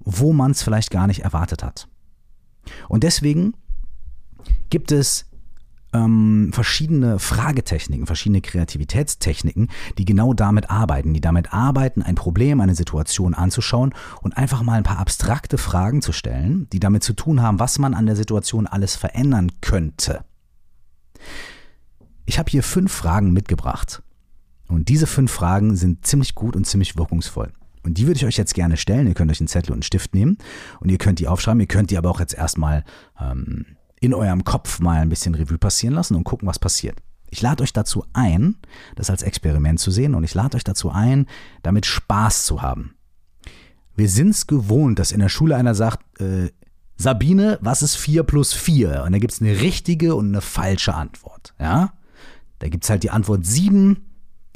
[0.00, 1.88] wo man es vielleicht gar nicht erwartet hat.
[2.88, 3.54] Und deswegen
[4.70, 5.27] gibt es
[5.92, 12.74] ähm, verschiedene Fragetechniken, verschiedene Kreativitätstechniken, die genau damit arbeiten, die damit arbeiten, ein Problem, eine
[12.74, 17.42] Situation anzuschauen und einfach mal ein paar abstrakte Fragen zu stellen, die damit zu tun
[17.42, 20.24] haben, was man an der Situation alles verändern könnte.
[22.26, 24.02] Ich habe hier fünf Fragen mitgebracht.
[24.68, 27.52] Und diese fünf Fragen sind ziemlich gut und ziemlich wirkungsvoll.
[27.82, 29.06] Und die würde ich euch jetzt gerne stellen.
[29.06, 30.36] Ihr könnt euch einen Zettel und einen Stift nehmen
[30.80, 31.60] und ihr könnt die aufschreiben.
[31.60, 32.84] Ihr könnt die aber auch jetzt erstmal
[33.18, 33.64] ähm,
[34.00, 36.98] in eurem Kopf mal ein bisschen Revue passieren lassen und gucken, was passiert.
[37.30, 38.56] Ich lade euch dazu ein,
[38.96, 41.26] das als Experiment zu sehen und ich lade euch dazu ein,
[41.62, 42.94] damit Spaß zu haben.
[43.94, 46.50] Wir sind es gewohnt, dass in der Schule einer sagt, äh,
[46.96, 49.04] Sabine, was ist 4 plus 4?
[49.04, 51.54] Und da gibt es eine richtige und eine falsche Antwort.
[51.58, 51.92] Ja?
[52.58, 54.04] Da gibt es halt die Antwort 7,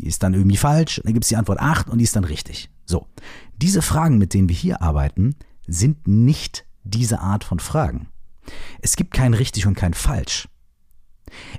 [0.00, 0.98] die ist dann irgendwie falsch.
[0.98, 2.70] Und dann gibt es die Antwort 8 und die ist dann richtig.
[2.84, 3.06] So,
[3.56, 8.08] diese Fragen, mit denen wir hier arbeiten, sind nicht diese Art von Fragen.
[8.80, 10.48] Es gibt kein richtig und kein falsch.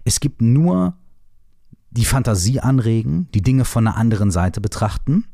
[0.04, 0.98] Es gibt nur
[1.91, 5.26] die Fantasie anregen, die Dinge von einer anderen Seite betrachten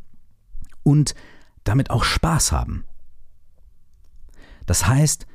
[0.84, 1.16] und
[1.64, 2.86] damit auch Spaß haben.
[4.66, 5.26] Das heißt,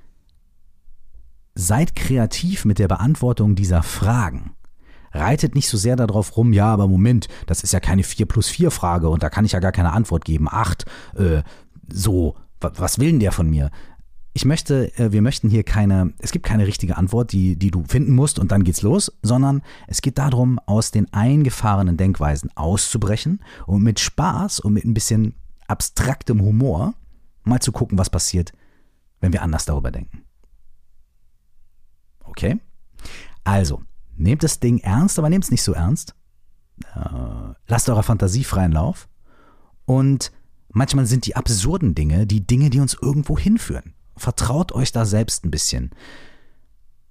[1.54, 4.52] seid kreativ mit der Beantwortung dieser Fragen.
[5.12, 8.48] Reitet nicht so sehr darauf rum, ja, aber Moment, das ist ja keine 4 plus
[8.48, 10.48] 4 Frage und da kann ich ja gar keine Antwort geben.
[10.50, 11.42] 8, äh,
[11.88, 13.70] so, was will denn der von mir?
[14.36, 17.84] Ich möchte, äh, wir möchten hier keine, es gibt keine richtige Antwort, die, die du
[17.84, 23.40] finden musst und dann geht's los, sondern es geht darum, aus den eingefahrenen Denkweisen auszubrechen
[23.66, 25.34] und mit Spaß und mit ein bisschen
[25.68, 26.94] abstraktem Humor
[27.44, 28.52] mal zu gucken, was passiert,
[29.20, 30.24] wenn wir anders darüber denken.
[32.24, 32.58] Okay?
[33.44, 33.82] Also,
[34.16, 36.16] nehmt das Ding ernst, aber nehmt es nicht so ernst.
[36.96, 39.08] Äh, lasst eurer Fantasie freien Lauf.
[39.84, 40.32] Und
[40.70, 43.94] manchmal sind die absurden Dinge die Dinge, die uns irgendwo hinführen.
[44.16, 45.90] Vertraut euch da selbst ein bisschen.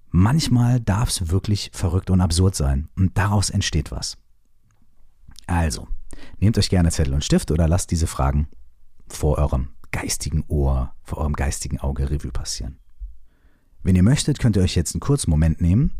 [0.09, 4.17] Manchmal darf es wirklich verrückt und absurd sein und daraus entsteht was.
[5.47, 5.87] Also,
[6.39, 8.47] nehmt euch gerne Zettel und Stift oder lasst diese Fragen
[9.07, 12.77] vor eurem geistigen Ohr, vor eurem geistigen Auge Revue passieren.
[13.83, 15.91] Wenn ihr möchtet, könnt ihr euch jetzt einen kurzen Moment nehmen,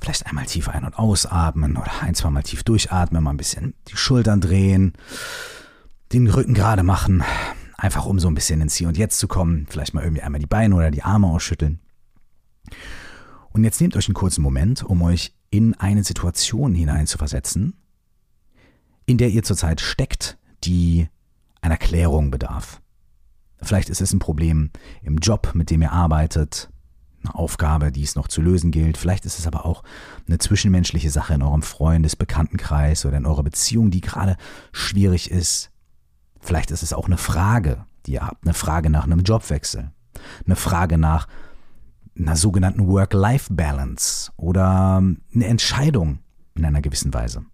[0.00, 3.74] vielleicht einmal tief ein- und ausatmen oder ein, zwei Mal tief durchatmen, mal ein bisschen
[3.88, 4.92] die Schultern drehen,
[6.12, 7.22] den Rücken gerade machen,
[7.82, 9.66] Einfach um so ein bisschen ins Hier und Jetzt zu kommen.
[9.68, 11.80] Vielleicht mal irgendwie einmal die Beine oder die Arme ausschütteln.
[13.50, 17.74] Und jetzt nehmt euch einen kurzen Moment, um euch in eine Situation hineinzuversetzen,
[19.04, 21.08] in der ihr zurzeit steckt, die
[21.60, 22.80] einer Klärung bedarf.
[23.60, 24.70] Vielleicht ist es ein Problem
[25.02, 26.70] im Job, mit dem ihr arbeitet,
[27.24, 28.96] eine Aufgabe, die es noch zu lösen gilt.
[28.96, 29.82] Vielleicht ist es aber auch
[30.28, 34.36] eine zwischenmenschliche Sache in eurem Freundes-, Bekanntenkreis oder in eurer Beziehung, die gerade
[34.70, 35.71] schwierig ist.
[36.42, 39.92] Vielleicht ist es auch eine Frage, die ihr habt, eine Frage nach einem Jobwechsel,
[40.44, 41.28] eine Frage nach
[42.18, 46.18] einer sogenannten Work-Life-Balance oder eine Entscheidung
[46.54, 47.44] in einer gewissen Weise.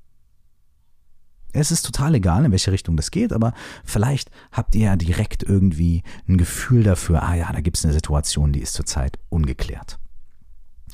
[1.53, 5.43] Es ist total egal, in welche Richtung das geht, aber vielleicht habt ihr ja direkt
[5.43, 9.99] irgendwie ein Gefühl dafür, ah ja, da gibt es eine Situation, die ist zurzeit ungeklärt.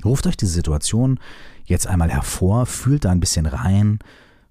[0.04, 1.18] Ruft euch diese Situation
[1.64, 3.98] jetzt einmal hervor, fühlt da ein bisschen rein.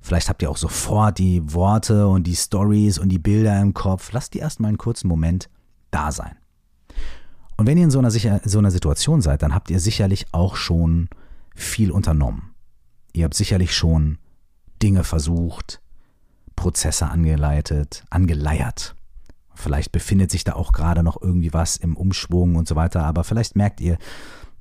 [0.03, 4.11] Vielleicht habt ihr auch sofort die Worte und die Stories und die Bilder im Kopf.
[4.11, 5.49] Lasst die erstmal einen kurzen Moment
[5.91, 6.35] da sein.
[7.55, 10.57] Und wenn ihr in so einer, so einer Situation seid, dann habt ihr sicherlich auch
[10.57, 11.07] schon
[11.55, 12.53] viel unternommen.
[13.13, 14.17] Ihr habt sicherlich schon
[14.81, 15.79] Dinge versucht,
[16.57, 18.95] Prozesse angeleitet, angeleiert.
[19.55, 23.23] Vielleicht befindet sich da auch gerade noch irgendwie was im Umschwung und so weiter, aber
[23.23, 23.97] vielleicht merkt ihr,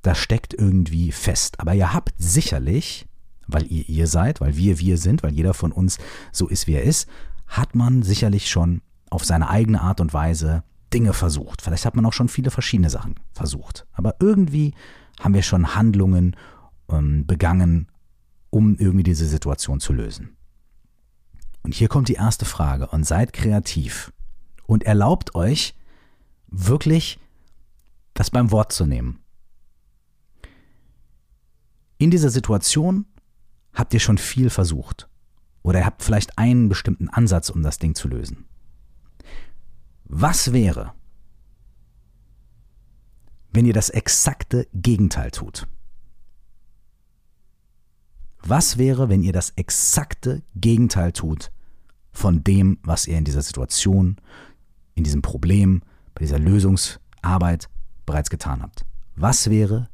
[0.03, 1.59] da steckt irgendwie fest.
[1.59, 3.07] Aber ihr habt sicherlich,
[3.47, 5.97] weil ihr ihr seid, weil wir wir sind, weil jeder von uns
[6.31, 7.07] so ist, wie er ist,
[7.47, 11.61] hat man sicherlich schon auf seine eigene Art und Weise Dinge versucht.
[11.61, 13.85] Vielleicht hat man auch schon viele verschiedene Sachen versucht.
[13.93, 14.73] Aber irgendwie
[15.19, 16.35] haben wir schon Handlungen
[16.89, 17.87] ähm, begangen,
[18.49, 20.35] um irgendwie diese Situation zu lösen.
[21.63, 24.11] Und hier kommt die erste Frage und seid kreativ
[24.65, 25.75] und erlaubt euch
[26.47, 27.19] wirklich
[28.13, 29.19] das beim Wort zu nehmen.
[31.97, 33.05] In dieser Situation
[33.73, 35.09] habt ihr schon viel versucht
[35.63, 38.45] oder ihr habt vielleicht einen bestimmten Ansatz, um das Ding zu lösen.
[40.05, 40.93] Was wäre,
[43.51, 45.67] wenn ihr das exakte Gegenteil tut?
[48.45, 51.51] Was wäre, wenn ihr das exakte Gegenteil tut
[52.11, 54.17] von dem, was ihr in dieser Situation,
[54.95, 55.81] in diesem Problem,
[56.13, 57.69] bei dieser Lösungsarbeit
[58.05, 58.85] bereits getan habt?
[59.15, 59.89] Was wäre,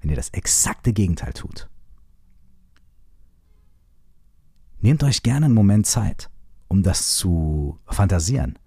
[0.00, 1.68] wenn ihr das exakte Gegenteil tut?
[4.84, 6.30] Nehmt euch gerne einen Moment Zeit,
[6.68, 8.58] um das zu fantasieren.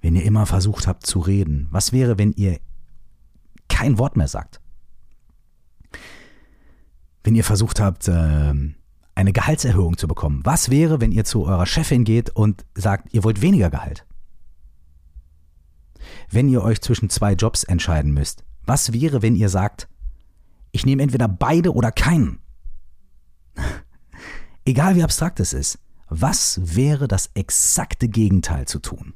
[0.00, 2.58] Wenn ihr immer versucht habt zu reden, was wäre, wenn ihr
[3.68, 4.60] kein Wort mehr sagt?
[7.24, 8.74] wenn ihr versucht habt, ähm,
[9.14, 10.40] eine Gehaltserhöhung zu bekommen?
[10.44, 14.06] Was wäre, wenn ihr zu eurer Chefin geht und sagt, ihr wollt weniger Gehalt?
[16.30, 19.88] Wenn ihr euch zwischen zwei Jobs entscheiden müsst, was wäre, wenn ihr sagt,
[20.72, 22.40] ich nehme entweder beide oder keinen?
[24.64, 29.14] Egal wie abstrakt es ist, was wäre das exakte Gegenteil zu tun?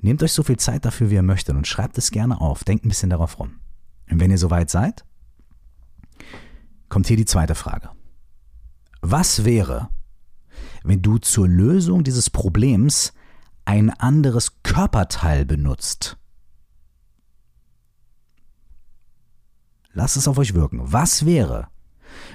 [0.00, 2.64] Nehmt euch so viel Zeit dafür, wie ihr möchtet und schreibt es gerne auf.
[2.64, 3.60] Denkt ein bisschen darauf rum.
[4.10, 5.04] Und wenn ihr soweit seid,
[6.88, 7.90] kommt hier die zweite Frage.
[9.02, 9.90] Was wäre,
[10.84, 13.12] wenn du zur Lösung dieses Problems
[13.64, 16.16] ein anderes Körperteil benutzt?
[19.92, 20.80] Lasst es auf euch wirken.
[20.82, 21.68] Was wäre,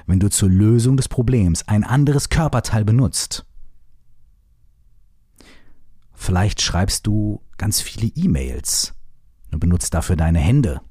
[0.06, 3.46] wenn du zur Lösung des Problems ein anderes Körperteil benutzt?
[6.14, 8.94] Vielleicht schreibst du ganz viele E-Mails
[9.52, 10.82] und benutzt dafür deine Hände.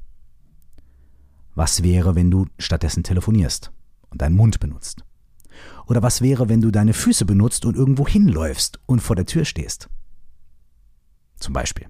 [1.54, 3.72] Was wäre, wenn du stattdessen telefonierst
[4.10, 5.04] und deinen Mund benutzt?
[5.86, 9.44] Oder was wäre, wenn du deine Füße benutzt und irgendwo hinläufst und vor der Tür
[9.44, 9.88] stehst?
[11.36, 11.88] Zum Beispiel.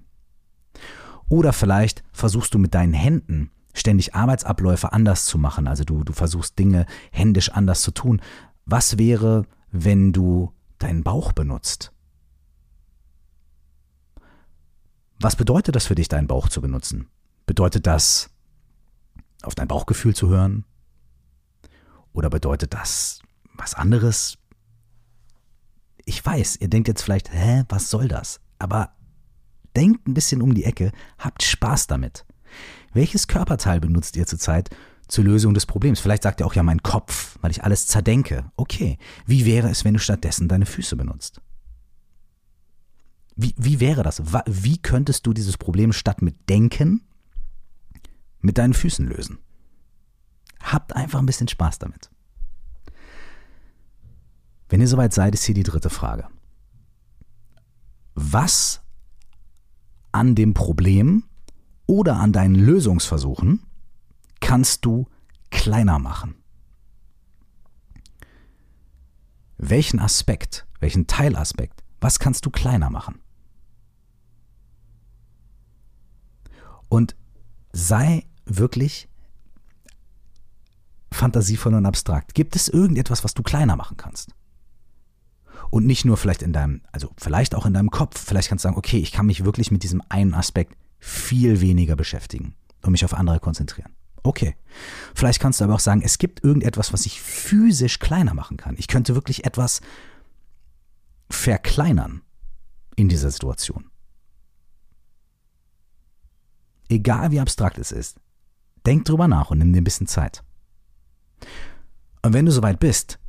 [1.29, 5.67] Oder vielleicht versuchst du mit deinen Händen ständig Arbeitsabläufe anders zu machen.
[5.67, 8.21] Also du, du versuchst Dinge händisch anders zu tun.
[8.65, 11.91] Was wäre, wenn du deinen Bauch benutzt?
[15.19, 17.07] Was bedeutet das für dich, deinen Bauch zu benutzen?
[17.45, 18.29] Bedeutet das,
[19.43, 20.65] auf dein Bauchgefühl zu hören?
[22.13, 23.19] Oder bedeutet das
[23.53, 24.37] was anderes?
[26.05, 28.39] Ich weiß, ihr denkt jetzt vielleicht, hä, was soll das?
[28.59, 28.91] Aber
[29.75, 32.25] denkt ein bisschen um die Ecke, habt Spaß damit.
[32.95, 34.69] Welches Körperteil benutzt ihr zurzeit
[35.09, 35.99] zur Lösung des Problems?
[35.99, 38.49] Vielleicht sagt ihr auch ja mein Kopf, weil ich alles zerdenke.
[38.55, 41.41] Okay, wie wäre es, wenn du stattdessen deine Füße benutzt?
[43.35, 44.23] Wie, wie wäre das?
[44.45, 47.01] Wie könntest du dieses Problem statt mit Denken
[48.39, 49.39] mit deinen Füßen lösen?
[50.61, 52.09] Habt einfach ein bisschen Spaß damit.
[54.69, 56.29] Wenn ihr soweit seid, ist hier die dritte Frage.
[58.13, 58.81] Was
[60.13, 61.25] an dem Problem
[61.87, 63.63] oder an deinen Lösungsversuchen
[64.39, 65.07] kannst du
[65.49, 66.35] kleiner machen?
[69.57, 73.19] Welchen Aspekt, welchen Teilaspekt, was kannst du kleiner machen?
[76.89, 77.15] Und
[77.71, 79.09] sei wirklich
[81.11, 82.35] fantasievoll und abstrakt.
[82.35, 84.31] Gibt es irgendetwas, was du kleiner machen kannst?
[85.71, 88.23] Und nicht nur vielleicht in deinem, also vielleicht auch in deinem Kopf.
[88.23, 91.95] Vielleicht kannst du sagen, okay, ich kann mich wirklich mit diesem einen Aspekt viel weniger
[91.95, 93.93] beschäftigen und mich auf andere konzentrieren.
[94.23, 94.55] Okay.
[95.13, 98.75] Vielleicht kannst du aber auch sagen, es gibt irgendetwas, was ich physisch kleiner machen kann.
[98.79, 99.81] Ich könnte wirklich etwas
[101.29, 102.23] verkleinern
[102.95, 103.91] in dieser Situation.
[106.89, 108.19] Egal wie abstrakt es ist,
[108.87, 110.43] denk drüber nach und nimm dir ein bisschen Zeit.
[112.23, 113.19] Und wenn du soweit bist,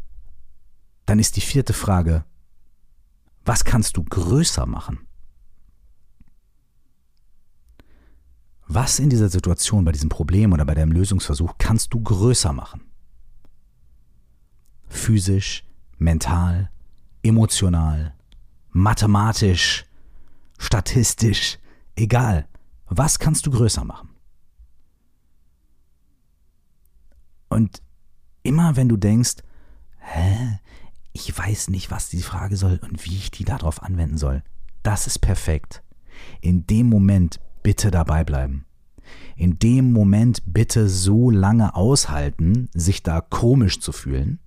[1.05, 2.25] dann ist die vierte Frage,
[3.45, 5.06] was kannst du größer machen?
[8.77, 12.83] Was in dieser Situation, bei diesem Problem oder bei deinem Lösungsversuch kannst du größer machen?
[14.87, 15.65] Physisch,
[15.97, 16.69] mental,
[17.23, 18.15] emotional,
[18.69, 19.87] mathematisch,
[20.59, 21.59] statistisch,
[21.97, 22.49] egal.
[22.85, 24.11] Was kannst du größer machen?
[27.49, 27.81] Und
[28.43, 29.37] immer wenn du denkst,
[30.01, 30.59] hä,
[31.15, 34.43] ich weiß nicht, was die Frage soll und wie ich die darauf anwenden soll,
[34.83, 35.83] das ist perfekt.
[36.43, 38.65] In dem Moment bitte dabei bleiben.
[39.37, 44.38] In dem Moment bitte so lange aushalten, sich da komisch zu fühlen,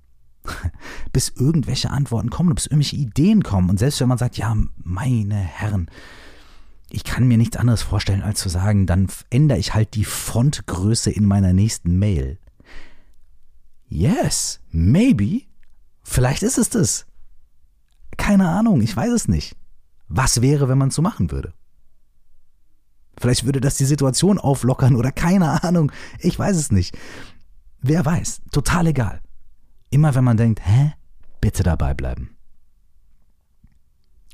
[1.14, 3.70] bis irgendwelche Antworten kommen, bis irgendwelche Ideen kommen.
[3.70, 5.90] Und selbst wenn man sagt, ja, meine Herren,
[6.90, 11.12] ich kann mir nichts anderes vorstellen, als zu sagen, dann ändere ich halt die Fontgröße
[11.12, 12.40] in meiner nächsten Mail.
[13.88, 15.42] Yes, maybe.
[16.04, 17.06] Vielleicht ist es das.
[18.18, 19.56] Keine Ahnung, ich weiß es nicht.
[20.08, 21.54] Was wäre, wenn man es so machen würde?
[23.20, 25.92] Vielleicht würde das die Situation auflockern oder keine Ahnung.
[26.20, 26.98] Ich weiß es nicht.
[27.82, 28.42] Wer weiß.
[28.52, 29.22] Total egal.
[29.90, 30.94] Immer wenn man denkt, hä?
[31.42, 32.36] Bitte dabei bleiben.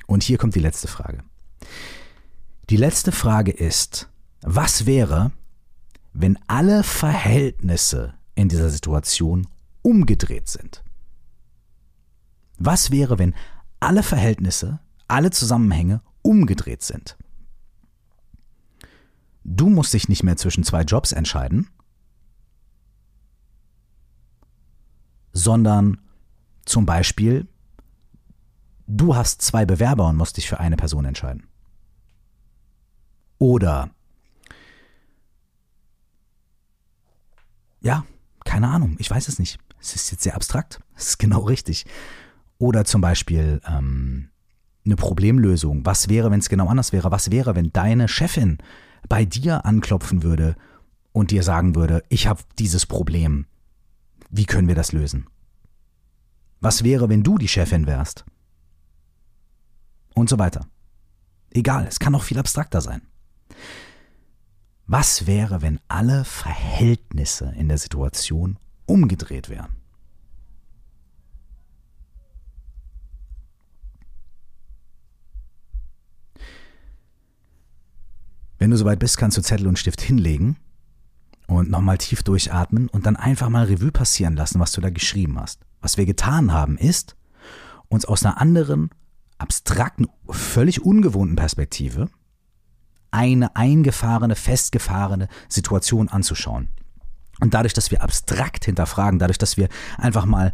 [0.08, 1.24] Und hier kommt die letzte Frage.
[2.70, 4.10] Die letzte Frage ist,
[4.42, 5.32] was wäre,
[6.14, 9.48] wenn alle Verhältnisse in dieser Situation
[9.82, 10.84] umgedreht sind?
[12.58, 13.36] Was wäre, wenn
[13.80, 17.18] alle Verhältnisse, alle Zusammenhänge umgedreht sind?
[19.48, 21.70] Du musst dich nicht mehr zwischen zwei Jobs entscheiden,
[25.34, 26.02] sondern
[26.66, 27.48] zum Beispiel,
[28.88, 31.48] du hast zwei Bewerber und musst dich für eine Person entscheiden.
[33.38, 33.92] Oder,
[37.82, 38.04] ja,
[38.46, 39.60] keine Ahnung, ich weiß es nicht.
[39.80, 41.86] Es ist jetzt sehr abstrakt, es ist genau richtig.
[42.58, 44.30] Oder zum Beispiel ähm,
[44.86, 45.86] eine Problemlösung.
[45.86, 47.12] Was wäre, wenn es genau anders wäre?
[47.12, 48.58] Was wäre, wenn deine Chefin
[49.10, 50.56] bei dir anklopfen würde
[51.12, 53.46] und dir sagen würde, ich habe dieses Problem,
[54.30, 55.28] wie können wir das lösen?
[56.60, 58.26] Was wäre, wenn du die Chefin wärst?
[60.14, 60.66] Und so weiter.
[61.52, 63.02] Egal, es kann auch viel abstrakter sein.
[64.88, 69.85] Was wäre, wenn alle Verhältnisse in der Situation umgedreht wären?
[78.66, 80.58] Wenn du soweit bist, kannst du Zettel und Stift hinlegen
[81.46, 85.40] und nochmal tief durchatmen und dann einfach mal Revue passieren lassen, was du da geschrieben
[85.40, 85.62] hast.
[85.82, 87.16] Was wir getan haben, ist,
[87.90, 88.90] uns aus einer anderen,
[89.38, 92.10] abstrakten, völlig ungewohnten Perspektive
[93.12, 96.70] eine eingefahrene, festgefahrene Situation anzuschauen.
[97.42, 100.54] Und dadurch, dass wir abstrakt hinterfragen, dadurch, dass wir einfach mal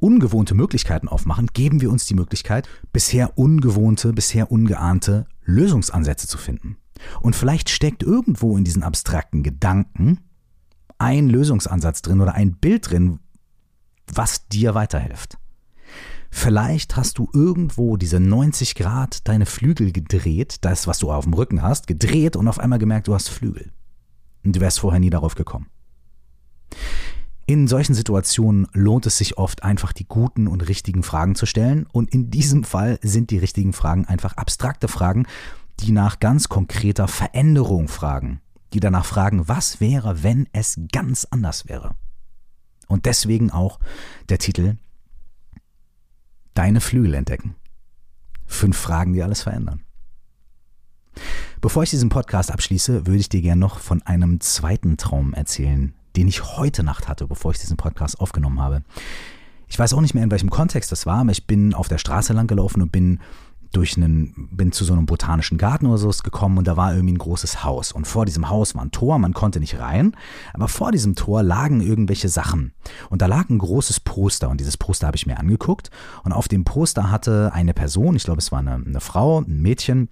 [0.00, 6.76] ungewohnte Möglichkeiten aufmachen, geben wir uns die Möglichkeit, bisher ungewohnte, bisher ungeahnte Lösungsansätze zu finden.
[7.20, 10.20] Und vielleicht steckt irgendwo in diesen abstrakten Gedanken
[10.98, 13.20] ein Lösungsansatz drin oder ein Bild drin,
[14.12, 15.38] was dir weiterhilft.
[16.30, 21.34] Vielleicht hast du irgendwo diese 90 Grad deine Flügel gedreht, das, was du auf dem
[21.34, 23.72] Rücken hast, gedreht und auf einmal gemerkt, du hast Flügel.
[24.44, 25.68] Und du wärst vorher nie darauf gekommen.
[27.46, 31.86] In solchen Situationen lohnt es sich oft einfach die guten und richtigen Fragen zu stellen
[31.90, 35.26] und in diesem Fall sind die richtigen Fragen einfach abstrakte Fragen,
[35.80, 38.40] die nach ganz konkreter Veränderung fragen,
[38.72, 41.94] die danach fragen, was wäre, wenn es ganz anders wäre.
[42.88, 43.78] Und deswegen auch
[44.28, 44.76] der Titel
[46.54, 47.54] Deine Flügel entdecken.
[48.46, 49.84] Fünf Fragen, die alles verändern.
[51.60, 55.94] Bevor ich diesen Podcast abschließe, würde ich dir gerne noch von einem zweiten Traum erzählen,
[56.16, 58.82] den ich heute Nacht hatte, bevor ich diesen Podcast aufgenommen habe.
[59.68, 61.98] Ich weiß auch nicht mehr, in welchem Kontext das war, aber ich bin auf der
[61.98, 63.20] Straße lang gelaufen und bin
[63.72, 67.14] durch einen, bin zu so einem botanischen Garten oder so gekommen und da war irgendwie
[67.14, 67.92] ein großes Haus.
[67.92, 70.16] Und vor diesem Haus war ein Tor, man konnte nicht rein,
[70.54, 72.72] aber vor diesem Tor lagen irgendwelche Sachen.
[73.10, 75.90] Und da lag ein großes Poster und dieses Poster habe ich mir angeguckt.
[76.24, 79.60] Und auf dem Poster hatte eine Person, ich glaube es war eine, eine Frau, ein
[79.60, 80.08] Mädchen,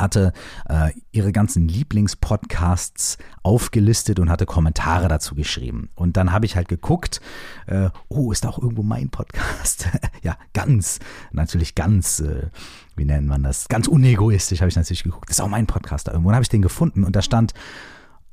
[0.00, 0.32] hatte
[0.68, 5.90] äh, ihre ganzen Lieblingspodcasts aufgelistet und hatte Kommentare dazu geschrieben.
[5.94, 7.20] Und dann habe ich halt geguckt,
[7.66, 9.88] äh, oh, ist da auch irgendwo mein Podcast?
[10.22, 10.98] ja, ganz,
[11.32, 12.48] natürlich ganz, äh,
[12.96, 13.68] wie nennt man das?
[13.68, 15.30] Ganz unegoistisch habe ich natürlich geguckt.
[15.30, 16.28] Ist auch mein Podcast da irgendwo.
[16.30, 17.52] Und habe ich den gefunden und da stand,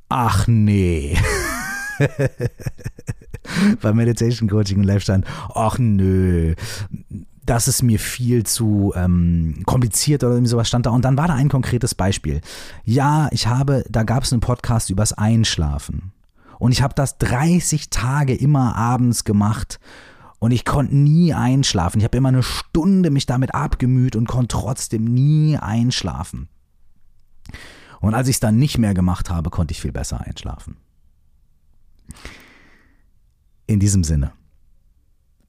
[0.08, 1.18] ach nee.
[3.82, 6.54] Bei Meditation Coaching und Live stand, ach nö,
[7.46, 10.90] das ist mir viel zu ähm, kompliziert oder irgendwie sowas stand da.
[10.90, 12.40] Und dann war da ein konkretes Beispiel.
[12.84, 16.12] Ja, ich habe, da gab es einen Podcast übers Einschlafen.
[16.58, 19.78] Und ich habe das 30 Tage immer abends gemacht.
[20.38, 21.98] Und ich konnte nie einschlafen.
[21.98, 26.48] Ich habe immer eine Stunde mich damit abgemüht und konnte trotzdem nie einschlafen.
[28.00, 30.76] Und als ich es dann nicht mehr gemacht habe, konnte ich viel besser einschlafen.
[33.66, 34.32] In diesem Sinne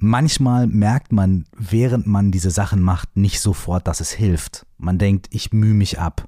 [0.06, 4.66] manchmal merkt man, während man diese Sachen macht, nicht sofort, dass es hilft.
[4.78, 6.28] Man denkt, ich mühe mich ab.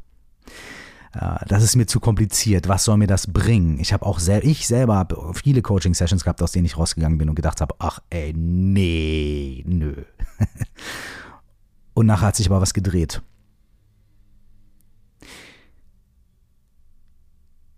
[1.13, 2.67] Äh, das ist mir zu kompliziert.
[2.67, 3.80] Was soll mir das bringen?
[3.80, 7.17] Ich habe auch sel ich selber habe viele Coaching Sessions gehabt, aus denen ich rausgegangen
[7.17, 10.03] bin und gedacht habe, ach ey, nee, nö.
[11.93, 13.21] und nachher hat sich aber was gedreht.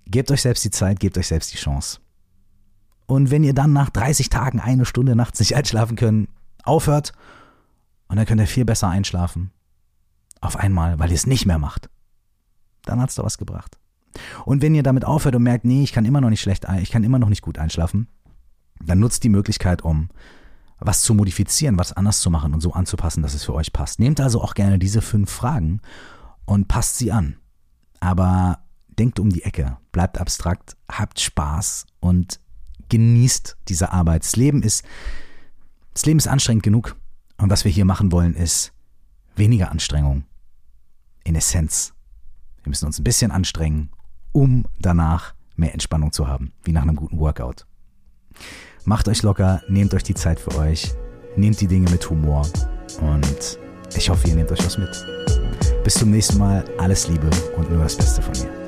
[0.05, 1.99] Gebt euch selbst die Zeit, gebt euch selbst die Chance.
[3.09, 6.29] Und wenn ihr dann nach 30 Tagen eine Stunde nachts nicht einschlafen könnt,
[6.63, 7.11] aufhört
[8.07, 9.49] und dann könnt ihr viel besser einschlafen.
[10.41, 11.89] Auf einmal, weil ihr es nicht mehr macht.
[12.83, 13.79] Dann hat es doch was gebracht.
[14.45, 16.91] Und wenn ihr damit aufhört und merkt, nee, ich kann immer noch nicht schlecht, ich
[16.91, 18.07] kann immer noch nicht gut einschlafen,
[18.79, 20.09] dann nutzt die Möglichkeit, um
[20.77, 23.99] was zu modifizieren, was anders zu machen und so anzupassen, dass es für euch passt.
[23.99, 25.81] Nehmt also auch gerne diese fünf Fragen
[26.45, 27.37] und passt sie an.
[28.01, 32.39] Aber denkt um die Ecke, bleibt abstrakt, habt Spaß und
[32.89, 34.23] genießt diese Arbeit.
[34.23, 34.83] Das Leben ist,
[35.93, 36.95] das Leben ist anstrengend genug.
[37.37, 38.73] Und was wir hier machen wollen, ist
[39.35, 40.23] weniger Anstrengung.
[41.23, 41.93] In Essenz.
[42.63, 43.89] Wir müssen uns ein bisschen anstrengen,
[44.31, 47.65] um danach mehr Entspannung zu haben, wie nach einem guten Workout.
[48.85, 50.93] Macht euch locker, nehmt euch die Zeit für euch,
[51.35, 52.47] nehmt die Dinge mit Humor
[53.01, 53.59] und
[53.95, 55.05] ich hoffe, ihr nehmt euch was mit.
[55.83, 58.58] Bis zum nächsten Mal, alles Liebe und nur das Beste von mir.